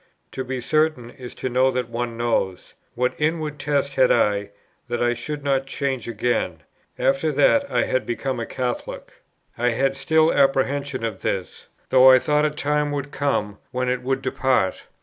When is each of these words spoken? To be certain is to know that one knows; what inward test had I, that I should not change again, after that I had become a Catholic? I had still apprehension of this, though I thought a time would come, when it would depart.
To 0.31 0.43
be 0.43 0.59
certain 0.59 1.11
is 1.11 1.35
to 1.35 1.47
know 1.47 1.69
that 1.69 1.87
one 1.91 2.17
knows; 2.17 2.73
what 2.95 3.13
inward 3.19 3.59
test 3.59 3.93
had 3.93 4.11
I, 4.11 4.49
that 4.87 4.99
I 4.99 5.13
should 5.13 5.43
not 5.43 5.67
change 5.67 6.07
again, 6.07 6.63
after 6.97 7.31
that 7.33 7.69
I 7.69 7.83
had 7.83 8.07
become 8.07 8.39
a 8.39 8.47
Catholic? 8.47 9.21
I 9.59 9.69
had 9.69 9.95
still 9.95 10.33
apprehension 10.33 11.03
of 11.05 11.21
this, 11.21 11.67
though 11.89 12.09
I 12.09 12.17
thought 12.17 12.45
a 12.45 12.49
time 12.49 12.89
would 12.91 13.11
come, 13.11 13.59
when 13.69 13.89
it 13.89 14.01
would 14.01 14.23
depart. 14.23 14.85